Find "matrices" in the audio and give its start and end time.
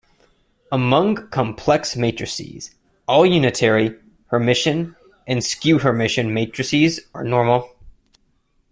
1.95-2.73, 6.33-7.01